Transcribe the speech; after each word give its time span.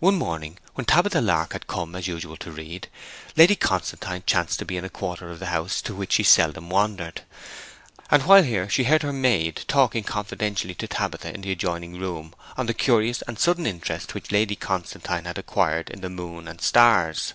One 0.00 0.16
morning, 0.16 0.58
when 0.74 0.86
Tabitha 0.86 1.20
Lark 1.20 1.52
had 1.52 1.68
come 1.68 1.94
as 1.94 2.08
usual 2.08 2.36
to 2.38 2.50
read, 2.50 2.88
Lady 3.36 3.54
Constantine 3.54 4.24
chanced 4.26 4.58
to 4.58 4.64
be 4.64 4.76
in 4.76 4.84
a 4.84 4.90
quarter 4.90 5.30
of 5.30 5.38
the 5.38 5.50
house 5.54 5.80
to 5.82 5.94
which 5.94 6.14
she 6.14 6.24
seldom 6.24 6.68
wandered; 6.68 7.20
and 8.10 8.24
while 8.24 8.42
here 8.42 8.68
she 8.68 8.82
heard 8.82 9.02
her 9.04 9.12
maid 9.12 9.62
talking 9.68 10.02
confidentially 10.02 10.74
to 10.74 10.88
Tabitha 10.88 11.32
in 11.32 11.42
the 11.42 11.52
adjoining 11.52 12.00
room 12.00 12.34
on 12.56 12.66
the 12.66 12.74
curious 12.74 13.22
and 13.22 13.38
sudden 13.38 13.64
interest 13.64 14.14
which 14.14 14.32
Lady 14.32 14.56
Constantine 14.56 15.26
had 15.26 15.38
acquired 15.38 15.90
in 15.90 16.00
the 16.00 16.10
moon 16.10 16.48
and 16.48 16.60
stars. 16.60 17.34